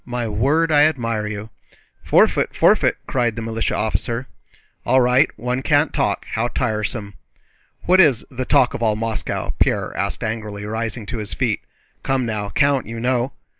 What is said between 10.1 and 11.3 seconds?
angrily, rising to